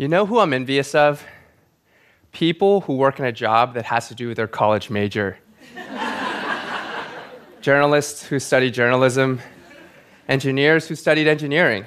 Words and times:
You 0.00 0.06
know 0.06 0.26
who 0.26 0.38
I'm 0.38 0.52
envious 0.52 0.94
of? 0.94 1.26
People 2.30 2.82
who 2.82 2.94
work 2.94 3.18
in 3.18 3.24
a 3.24 3.32
job 3.32 3.74
that 3.74 3.84
has 3.86 4.06
to 4.06 4.14
do 4.14 4.28
with 4.28 4.36
their 4.36 4.46
college 4.46 4.90
major. 4.90 5.38
Journalists 7.60 8.22
who 8.22 8.38
study 8.38 8.70
journalism, 8.70 9.40
engineers 10.28 10.86
who 10.86 10.94
studied 10.94 11.26
engineering. 11.26 11.84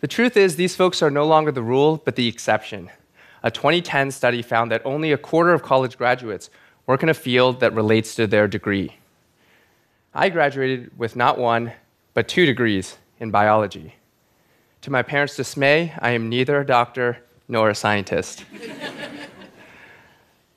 The 0.00 0.08
truth 0.08 0.38
is, 0.38 0.56
these 0.56 0.74
folks 0.74 1.02
are 1.02 1.10
no 1.10 1.26
longer 1.26 1.52
the 1.52 1.62
rule, 1.62 2.00
but 2.02 2.16
the 2.16 2.26
exception. 2.26 2.88
A 3.42 3.50
2010 3.50 4.10
study 4.10 4.40
found 4.40 4.70
that 4.70 4.80
only 4.86 5.12
a 5.12 5.18
quarter 5.18 5.52
of 5.52 5.62
college 5.62 5.98
graduates 5.98 6.48
work 6.86 7.02
in 7.02 7.10
a 7.10 7.14
field 7.14 7.60
that 7.60 7.74
relates 7.74 8.14
to 8.14 8.26
their 8.26 8.48
degree. 8.48 8.96
I 10.14 10.30
graduated 10.30 10.96
with 10.98 11.14
not 11.14 11.36
one, 11.36 11.72
but 12.14 12.26
two 12.26 12.46
degrees 12.46 12.96
in 13.18 13.30
biology. 13.30 13.96
To 14.82 14.90
my 14.90 15.02
parents' 15.02 15.36
dismay, 15.36 15.92
I 15.98 16.10
am 16.10 16.28
neither 16.28 16.60
a 16.60 16.66
doctor 16.66 17.18
nor 17.48 17.68
a 17.68 17.74
scientist. 17.74 18.44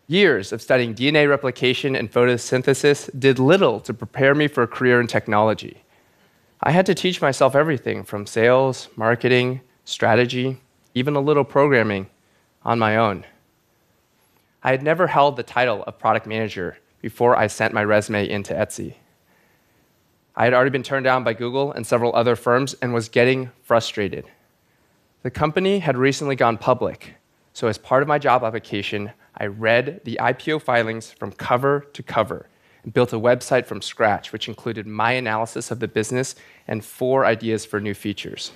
Years 0.07 0.53
of 0.53 0.61
studying 0.61 0.95
DNA 0.95 1.29
replication 1.29 1.95
and 1.95 2.11
photosynthesis 2.11 3.09
did 3.19 3.39
little 3.39 3.79
to 3.81 3.93
prepare 3.93 4.33
me 4.33 4.47
for 4.47 4.63
a 4.63 4.67
career 4.67 5.01
in 5.01 5.07
technology. 5.07 5.83
I 6.61 6.71
had 6.71 6.85
to 6.85 6.95
teach 6.95 7.21
myself 7.21 7.55
everything 7.55 8.03
from 8.03 8.25
sales, 8.25 8.87
marketing, 8.95 9.59
strategy, 9.83 10.61
even 10.93 11.15
a 11.15 11.21
little 11.21 11.43
programming 11.43 12.07
on 12.63 12.79
my 12.79 12.95
own. 12.95 13.25
I 14.63 14.71
had 14.71 14.83
never 14.83 15.07
held 15.07 15.35
the 15.35 15.43
title 15.43 15.83
of 15.83 15.99
product 15.99 16.27
manager 16.27 16.77
before 17.01 17.35
I 17.35 17.47
sent 17.47 17.73
my 17.73 17.83
resume 17.83 18.29
into 18.29 18.53
Etsy. 18.53 18.95
I 20.35 20.45
had 20.45 20.53
already 20.53 20.71
been 20.71 20.83
turned 20.83 21.03
down 21.03 21.23
by 21.23 21.33
Google 21.33 21.71
and 21.71 21.85
several 21.85 22.15
other 22.15 22.35
firms 22.35 22.73
and 22.81 22.93
was 22.93 23.07
getting 23.07 23.51
frustrated. 23.61 24.25
The 25.21 25.31
company 25.31 25.79
had 25.79 25.95
recently 25.95 26.35
gone 26.35 26.57
public, 26.57 27.15
so 27.53 27.67
as 27.67 27.77
part 27.77 28.01
of 28.01 28.07
my 28.07 28.17
job 28.17 28.43
application, 28.43 29.11
I 29.37 29.45
read 29.45 30.01
the 30.03 30.17
IPO 30.19 30.63
filings 30.63 31.11
from 31.11 31.31
cover 31.31 31.87
to 31.93 32.03
cover 32.03 32.47
and 32.83 32.93
built 32.93 33.13
a 33.13 33.19
website 33.19 33.65
from 33.65 33.81
scratch, 33.81 34.33
which 34.33 34.47
included 34.47 34.87
my 34.87 35.11
analysis 35.13 35.71
of 35.71 35.79
the 35.79 35.87
business 35.87 36.35
and 36.67 36.83
four 36.83 37.25
ideas 37.25 37.65
for 37.65 37.79
new 37.79 37.93
features. 37.93 38.51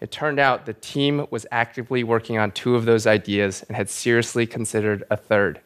It 0.00 0.10
turned 0.10 0.38
out 0.38 0.66
the 0.66 0.74
team 0.74 1.26
was 1.30 1.46
actively 1.50 2.04
working 2.04 2.36
on 2.36 2.50
two 2.50 2.74
of 2.74 2.84
those 2.84 3.06
ideas 3.06 3.64
and 3.68 3.76
had 3.76 3.88
seriously 3.88 4.46
considered 4.46 5.04
a 5.08 5.16
third. 5.16 5.60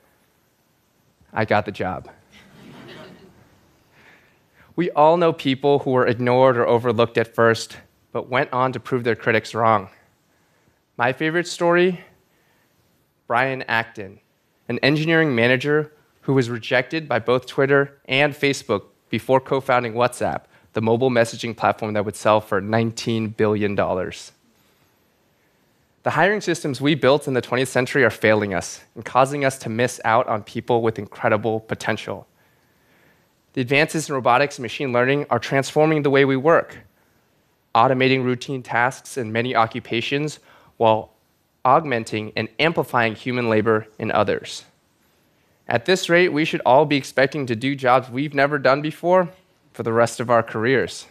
I 1.32 1.44
got 1.44 1.64
the 1.64 1.72
job. 1.72 2.08
We 4.78 4.92
all 4.92 5.16
know 5.16 5.32
people 5.32 5.80
who 5.80 5.90
were 5.90 6.06
ignored 6.06 6.56
or 6.56 6.64
overlooked 6.64 7.18
at 7.18 7.34
first, 7.34 7.78
but 8.12 8.28
went 8.28 8.52
on 8.52 8.72
to 8.74 8.78
prove 8.78 9.02
their 9.02 9.16
critics 9.16 9.52
wrong. 9.52 9.88
My 10.96 11.12
favorite 11.12 11.48
story 11.48 12.04
Brian 13.26 13.62
Acton, 13.62 14.20
an 14.68 14.78
engineering 14.78 15.34
manager 15.34 15.92
who 16.20 16.34
was 16.34 16.48
rejected 16.48 17.08
by 17.08 17.18
both 17.18 17.46
Twitter 17.46 17.98
and 18.04 18.32
Facebook 18.32 18.84
before 19.10 19.40
co 19.40 19.60
founding 19.60 19.94
WhatsApp, 19.94 20.42
the 20.74 20.80
mobile 20.80 21.10
messaging 21.10 21.56
platform 21.56 21.94
that 21.94 22.04
would 22.04 22.14
sell 22.14 22.40
for 22.40 22.62
$19 22.62 23.36
billion. 23.36 23.74
The 23.74 24.12
hiring 26.10 26.40
systems 26.40 26.80
we 26.80 26.94
built 26.94 27.26
in 27.26 27.34
the 27.34 27.42
20th 27.42 27.66
century 27.66 28.04
are 28.04 28.10
failing 28.10 28.54
us 28.54 28.84
and 28.94 29.04
causing 29.04 29.44
us 29.44 29.58
to 29.58 29.68
miss 29.68 30.00
out 30.04 30.28
on 30.28 30.44
people 30.44 30.82
with 30.82 31.00
incredible 31.00 31.58
potential. 31.58 32.28
The 33.58 33.62
advances 33.62 34.08
in 34.08 34.14
robotics 34.14 34.58
and 34.58 34.62
machine 34.62 34.92
learning 34.92 35.26
are 35.30 35.40
transforming 35.40 36.02
the 36.02 36.10
way 36.10 36.24
we 36.24 36.36
work, 36.36 36.78
automating 37.74 38.22
routine 38.22 38.62
tasks 38.62 39.16
in 39.16 39.32
many 39.32 39.56
occupations 39.56 40.38
while 40.76 41.10
augmenting 41.64 42.32
and 42.36 42.48
amplifying 42.60 43.16
human 43.16 43.48
labor 43.48 43.88
in 43.98 44.12
others. 44.12 44.64
At 45.66 45.86
this 45.86 46.08
rate, 46.08 46.28
we 46.28 46.44
should 46.44 46.60
all 46.64 46.86
be 46.86 46.96
expecting 46.96 47.46
to 47.46 47.56
do 47.56 47.74
jobs 47.74 48.08
we've 48.08 48.32
never 48.32 48.60
done 48.60 48.80
before 48.80 49.28
for 49.72 49.82
the 49.82 49.92
rest 49.92 50.20
of 50.20 50.30
our 50.30 50.44
careers. 50.44 51.08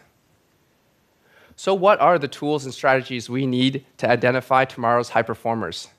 So, 1.58 1.74
what 1.74 2.00
are 2.00 2.18
the 2.18 2.30
tools 2.30 2.64
and 2.64 2.74
strategies 2.74 3.30
we 3.30 3.46
need 3.46 3.84
to 3.98 4.10
identify 4.10 4.64
tomorrow's 4.64 5.10
high 5.10 5.22
performers? 5.22 5.90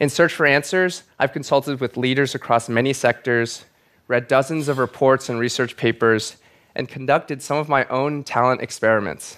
In 0.00 0.08
search 0.08 0.34
for 0.34 0.46
answers, 0.46 1.04
I've 1.16 1.32
consulted 1.32 1.78
with 1.78 1.96
leaders 1.96 2.34
across 2.34 2.68
many 2.68 2.92
sectors 2.92 3.66
read 4.08 4.28
dozens 4.28 4.68
of 4.68 4.78
reports 4.78 5.28
and 5.28 5.38
research 5.38 5.76
papers, 5.76 6.36
and 6.74 6.88
conducted 6.88 7.40
some 7.40 7.56
of 7.56 7.68
my 7.68 7.84
own 7.86 8.24
talent 8.24 8.60
experiments. 8.60 9.36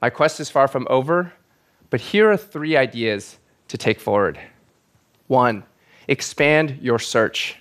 My 0.00 0.10
quest 0.10 0.40
is 0.40 0.48
far 0.50 0.68
from 0.68 0.86
over, 0.88 1.32
but 1.90 2.00
here 2.00 2.30
are 2.30 2.36
three 2.36 2.76
ideas 2.76 3.38
to 3.68 3.76
take 3.76 4.00
forward. 4.00 4.38
One, 5.26 5.64
expand 6.08 6.78
your 6.80 6.98
search. 6.98 7.56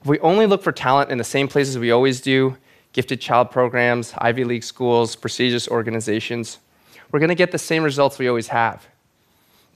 If 0.00 0.06
we 0.06 0.18
only 0.20 0.46
look 0.46 0.62
for 0.62 0.72
talent 0.72 1.10
in 1.10 1.18
the 1.18 1.24
same 1.24 1.48
places 1.48 1.78
we 1.78 1.90
always 1.90 2.20
do 2.20 2.56
gifted 2.92 3.20
child 3.20 3.50
programs, 3.50 4.12
Ivy 4.18 4.44
League 4.44 4.64
schools, 4.64 5.16
prestigious 5.16 5.68
organizations 5.68 6.58
we're 7.12 7.20
going 7.20 7.28
to 7.28 7.34
get 7.34 7.52
the 7.52 7.58
same 7.58 7.84
results 7.84 8.18
we 8.18 8.26
always 8.26 8.48
have. 8.48 8.86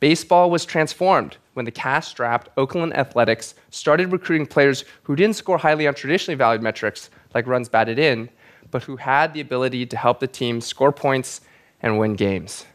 Baseball 0.00 0.50
was 0.50 0.64
transformed 0.64 1.36
when 1.56 1.64
the 1.64 1.70
cash 1.70 2.08
strapped 2.08 2.50
Oakland 2.58 2.94
Athletics 2.94 3.54
started 3.70 4.12
recruiting 4.12 4.46
players 4.46 4.84
who 5.04 5.16
didn't 5.16 5.36
score 5.36 5.56
highly 5.56 5.88
on 5.88 5.94
traditionally 5.94 6.36
valued 6.36 6.60
metrics 6.60 7.08
like 7.34 7.46
runs 7.46 7.70
batted 7.70 7.98
in, 7.98 8.28
but 8.70 8.82
who 8.82 8.96
had 8.96 9.32
the 9.32 9.40
ability 9.40 9.86
to 9.86 9.96
help 9.96 10.20
the 10.20 10.26
team 10.26 10.60
score 10.60 10.92
points 10.92 11.40
and 11.80 11.98
win 11.98 12.12
games. 12.12 12.66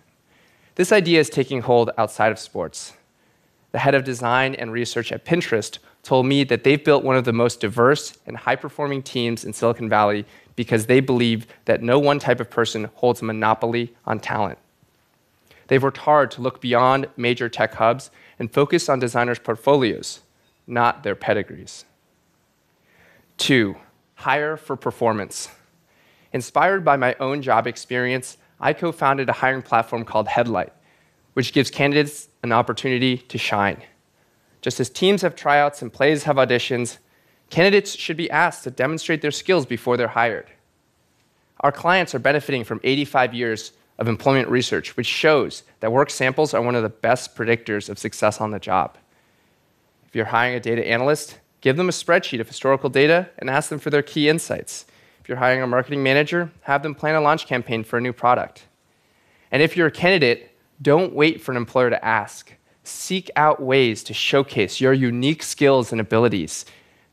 This 0.75 0.91
idea 0.91 1.19
is 1.19 1.29
taking 1.29 1.61
hold 1.61 1.91
outside 1.95 2.31
of 2.31 2.39
sports. 2.39 2.93
The 3.71 3.77
head 3.77 3.93
of 3.93 4.03
design 4.03 4.55
and 4.55 4.71
research 4.71 5.11
at 5.11 5.25
Pinterest 5.25 5.77
told 6.01 6.25
me 6.25 6.43
that 6.45 6.63
they've 6.63 6.83
built 6.83 7.03
one 7.03 7.15
of 7.15 7.25
the 7.25 7.33
most 7.33 7.59
diverse 7.59 8.17
and 8.25 8.35
high 8.35 8.55
performing 8.55 9.03
teams 9.03 9.45
in 9.45 9.53
Silicon 9.53 9.89
Valley 9.89 10.25
because 10.55 10.87
they 10.87 11.01
believe 11.01 11.45
that 11.65 11.83
no 11.83 11.99
one 11.99 12.17
type 12.17 12.39
of 12.39 12.49
person 12.49 12.89
holds 12.95 13.21
a 13.21 13.25
monopoly 13.25 13.93
on 14.05 14.19
talent. 14.19 14.57
They've 15.71 15.81
worked 15.81 15.99
hard 15.99 16.31
to 16.31 16.41
look 16.41 16.59
beyond 16.59 17.07
major 17.15 17.47
tech 17.47 17.75
hubs 17.75 18.11
and 18.41 18.52
focus 18.52 18.90
on 18.90 18.97
designers' 18.97 19.38
portfolios, 19.38 20.22
not 20.66 21.03
their 21.03 21.13
pedigrees. 21.13 21.85
Two, 23.38 23.75
hire 24.16 24.57
for 24.57 24.75
performance. 24.75 25.50
Inspired 26.34 26.84
by 26.84 26.97
my 26.97 27.16
own 27.19 27.44
job 27.44 27.68
experience, 27.68 28.40
I 28.59 28.74
co 28.74 28.91
founded 28.91 29.29
a 29.29 29.34
hiring 29.34 29.62
platform 29.62 30.06
called 30.06 30.28
Headlight, 30.28 30.74
which 31.34 31.53
gives 31.53 31.69
candidates 31.69 32.29
an 32.41 32.52
opportunity 32.52 33.18
to 33.18 33.38
shine. 33.38 33.84
Just 34.62 34.79
as 34.79 34.90
teams 34.90 35.22
have 35.22 35.35
tryouts 35.35 35.84
and 35.84 35.94
plays 35.94 36.23
have 36.23 36.38
auditions, 36.38 36.97
candidates 37.52 37.96
should 37.96 38.18
be 38.18 38.31
asked 38.31 38.63
to 38.63 38.72
demonstrate 38.72 39.22
their 39.22 39.29
skills 39.29 39.68
before 39.68 39.97
they're 39.97 40.08
hired. 40.08 40.47
Our 41.59 41.72
clients 41.72 42.16
are 42.16 42.19
benefiting 42.19 42.63
from 42.63 42.81
85 42.84 43.35
years 43.35 43.73
of 44.01 44.07
employment 44.07 44.50
research, 44.50 44.97
which 44.97 45.06
shows 45.06 45.62
that 45.79 45.91
work 45.91 46.09
samples 46.09 46.56
are 46.56 46.62
one 46.62 46.73
of 46.73 46.81
the 46.81 46.89
best 46.89 47.35
predictors 47.35 47.88
of 47.88 48.00
success 48.00 48.41
on 48.41 48.50
the 48.50 48.57
job. 48.57 48.97
If 50.07 50.16
you're 50.16 50.25
hiring 50.25 50.56
a 50.56 50.59
data 50.59 50.85
analyst, 50.85 51.38
give 51.62 51.78
them 51.78 51.88
a 51.88 51.91
spreadsheet 51.91 52.41
of 52.41 52.47
historical 52.47 52.90
data 52.90 53.29
and 53.38 53.47
ask 53.47 53.69
them 53.69 53.78
for 53.78 53.91
their 53.91 54.01
key 54.01 54.28
insights. 54.28 54.88
If 55.19 55.29
you're 55.29 55.38
hiring 55.38 55.61
a 55.61 55.67
marketing 55.67 56.01
manager, 56.01 56.51
have 56.61 56.81
them 56.81 56.95
plan 56.95 57.13
a 57.13 57.22
launch 57.22 57.45
campaign 57.45 57.84
for 57.84 58.00
a 58.00 58.01
new 58.01 58.11
product. 58.11 58.66
And 59.51 59.61
if 59.61 59.78
you're 59.78 59.88
a 59.88 59.91
candidate, 59.91 60.57
don't 60.81 61.13
wait 61.13 61.40
for 61.40 61.51
an 61.51 61.57
employer 61.57 61.91
to 61.91 62.03
ask. 62.03 62.51
Seek 62.84 63.29
out 63.35 63.61
ways 63.61 64.03
to 64.06 64.16
showcase 64.16 64.81
your 64.81 64.94
unique 64.94 65.44
skills 65.44 65.91
and 65.91 66.01
abilities 66.01 66.66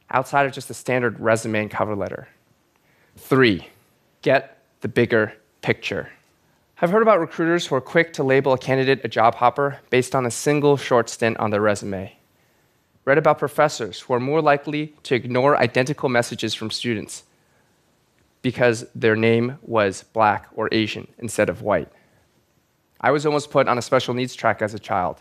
outside 0.08 0.46
of 0.46 0.52
just 0.52 0.70
a 0.70 0.74
standard 0.74 1.20
resume 1.20 1.60
and 1.60 1.70
cover 1.70 1.94
letter. 1.94 2.28
Three, 3.18 3.68
get 4.22 4.62
the 4.80 4.88
bigger 4.88 5.34
picture. 5.60 6.08
I've 6.80 6.90
heard 6.90 7.02
about 7.02 7.18
recruiters 7.18 7.66
who 7.66 7.74
are 7.74 7.80
quick 7.80 8.12
to 8.12 8.22
label 8.22 8.52
a 8.52 8.58
candidate 8.58 9.00
a 9.02 9.08
job 9.08 9.34
hopper 9.34 9.80
based 9.90 10.14
on 10.14 10.24
a 10.24 10.30
single 10.30 10.76
short 10.76 11.10
stint 11.10 11.36
on 11.38 11.50
their 11.50 11.60
resume. 11.60 12.16
Read 13.04 13.18
about 13.18 13.40
professors 13.40 14.02
who 14.02 14.14
are 14.14 14.20
more 14.20 14.40
likely 14.40 14.94
to 15.02 15.16
ignore 15.16 15.56
identical 15.56 16.08
messages 16.08 16.54
from 16.54 16.70
students 16.70 17.24
because 18.42 18.86
their 18.94 19.16
name 19.16 19.58
was 19.62 20.04
black 20.12 20.46
or 20.54 20.68
Asian 20.70 21.08
instead 21.18 21.48
of 21.48 21.62
white. 21.62 21.88
I 23.00 23.10
was 23.10 23.26
almost 23.26 23.50
put 23.50 23.66
on 23.66 23.76
a 23.76 23.82
special 23.82 24.14
needs 24.14 24.36
track 24.36 24.62
as 24.62 24.72
a 24.72 24.78
child. 24.78 25.20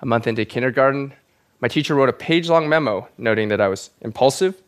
A 0.00 0.06
month 0.06 0.26
into 0.26 0.44
kindergarten, 0.44 1.14
my 1.60 1.68
teacher 1.68 1.94
wrote 1.94 2.10
a 2.10 2.12
page 2.12 2.50
long 2.50 2.68
memo 2.68 3.08
noting 3.16 3.48
that 3.48 3.60
I 3.62 3.68
was 3.68 3.88
impulsive, 4.02 4.60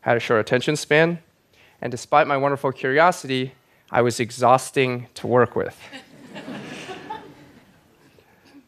had 0.00 0.16
a 0.16 0.20
short 0.20 0.40
attention 0.40 0.74
span, 0.74 1.20
and 1.80 1.92
despite 1.92 2.26
my 2.26 2.36
wonderful 2.36 2.72
curiosity, 2.72 3.52
I 3.90 4.02
was 4.02 4.20
exhausting 4.20 5.06
to 5.14 5.26
work 5.26 5.56
with. 5.56 5.78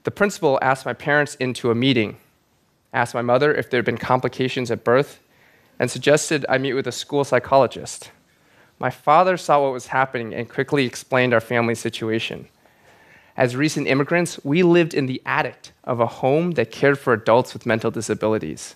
the 0.05 0.11
principal 0.11 0.59
asked 0.63 0.87
my 0.87 0.95
parents 0.95 1.35
into 1.35 1.71
a 1.71 1.75
meeting, 1.75 2.17
asked 2.93 3.15
my 3.15 3.23
mother 3.23 3.55
if 3.55 3.69
there 3.69 3.79
had 3.79 3.85
been 3.85 3.99
complications 3.99 4.71
at 4.71 4.83
birth, 4.83 5.21
and 5.79 5.91
suggested 5.91 6.47
I 6.49 6.59
meet 6.59 6.73
with 6.73 6.87
a 6.87 6.93
school 6.93 7.25
psychologist. 7.25 8.11
My 8.79 8.89
father 8.89 9.37
saw 9.37 9.63
what 9.63 9.75
was 9.75 9.89
happening 9.89 10.35
and 10.35 10.49
quickly 10.49 10.87
explained 10.87 11.35
our 11.35 11.41
family 11.41 11.75
situation. 11.75 12.49
As 13.37 13.57
recent 13.57 13.87
immigrants, 13.87 14.41
we 14.43 14.63
lived 14.63 14.95
in 14.95 15.05
the 15.05 15.21
attic 15.27 15.73
of 15.85 16.01
a 16.01 16.07
home 16.07 16.53
that 16.53 16.71
cared 16.71 16.99
for 16.99 17.13
adults 17.13 17.53
with 17.53 17.67
mental 17.67 17.91
disabilities. 17.91 18.75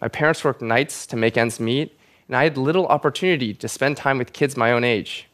My 0.00 0.08
parents 0.08 0.44
worked 0.44 0.62
nights 0.62 1.06
to 1.08 1.16
make 1.16 1.36
ends 1.36 1.60
meet, 1.60 1.98
and 2.26 2.36
I 2.36 2.44
had 2.44 2.56
little 2.56 2.86
opportunity 2.86 3.52
to 3.52 3.68
spend 3.68 3.98
time 3.98 4.16
with 4.16 4.32
kids 4.32 4.56
my 4.56 4.72
own 4.72 4.82
age. 4.82 5.28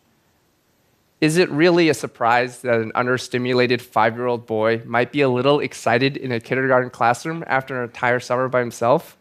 Is 1.21 1.37
it 1.37 1.51
really 1.51 1.91
a 1.91 1.95
surprise 1.95 2.63
that 2.63 2.81
an 2.81 2.93
understimulated 2.93 3.83
five 3.83 4.17
year 4.17 4.27
old 4.27 4.47
boy 4.47 4.83
might 4.87 5.13
be 5.13 5.21
a 5.21 5.29
little 5.29 5.61
excited 5.61 6.17
in 6.17 6.33
a 6.33 6.41
kindergarten 6.41 6.89
classroom 6.89 7.45
after 7.47 7.77
an 7.77 7.89
entire 7.89 8.21
summer 8.21 8.49
by 8.49 8.61
himself? 8.61 9.19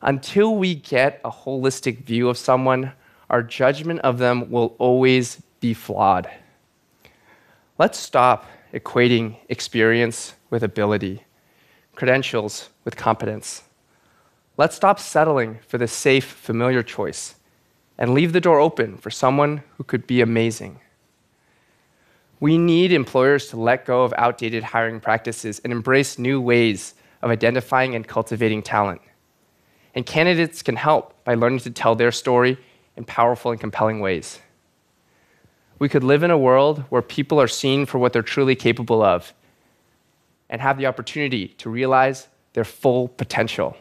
Until 0.00 0.56
we 0.56 0.74
get 0.74 1.20
a 1.24 1.30
holistic 1.30 2.04
view 2.04 2.30
of 2.30 2.38
someone, 2.38 2.92
our 3.28 3.42
judgment 3.42 4.00
of 4.00 4.16
them 4.16 4.50
will 4.50 4.74
always 4.78 5.42
be 5.60 5.74
flawed. 5.74 6.30
Let's 7.78 7.98
stop 7.98 8.46
equating 8.72 9.36
experience 9.50 10.34
with 10.48 10.62
ability, 10.62 11.22
credentials 11.94 12.70
with 12.84 12.96
competence. 12.96 13.62
Let's 14.56 14.74
stop 14.74 14.98
settling 14.98 15.58
for 15.68 15.76
the 15.76 15.88
safe, 15.88 16.24
familiar 16.24 16.82
choice 16.82 17.34
and 17.98 18.14
leave 18.14 18.32
the 18.32 18.40
door 18.40 18.58
open 18.58 18.96
for 18.96 19.10
someone 19.10 19.62
who 19.76 19.84
could 19.84 20.06
be 20.06 20.20
amazing. 20.20 20.80
We 22.40 22.58
need 22.58 22.92
employers 22.92 23.48
to 23.48 23.56
let 23.56 23.84
go 23.84 24.02
of 24.02 24.12
outdated 24.16 24.64
hiring 24.64 25.00
practices 25.00 25.60
and 25.60 25.72
embrace 25.72 26.18
new 26.18 26.40
ways 26.40 26.94
of 27.20 27.30
identifying 27.30 27.94
and 27.94 28.06
cultivating 28.06 28.62
talent. 28.62 29.00
And 29.94 30.04
candidates 30.04 30.62
can 30.62 30.76
help 30.76 31.22
by 31.24 31.34
learning 31.34 31.60
to 31.60 31.70
tell 31.70 31.94
their 31.94 32.10
story 32.10 32.58
in 32.96 33.04
powerful 33.04 33.52
and 33.52 33.60
compelling 33.60 34.00
ways 34.00 34.40
we 35.82 35.88
could 35.88 36.04
live 36.04 36.22
in 36.22 36.30
a 36.30 36.38
world 36.38 36.84
where 36.90 37.02
people 37.02 37.40
are 37.40 37.48
seen 37.48 37.86
for 37.86 37.98
what 37.98 38.12
they're 38.12 38.22
truly 38.22 38.54
capable 38.54 39.02
of 39.02 39.34
and 40.48 40.60
have 40.60 40.78
the 40.78 40.86
opportunity 40.86 41.48
to 41.48 41.68
realize 41.68 42.28
their 42.52 42.62
full 42.62 43.08
potential. 43.08 43.76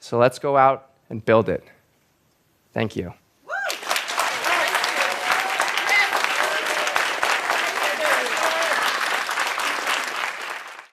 So 0.00 0.16
let's 0.16 0.38
go 0.38 0.56
out 0.56 0.92
and 1.10 1.22
build 1.22 1.50
it. 1.50 1.62
Thank 2.74 2.96
you. 2.96 3.14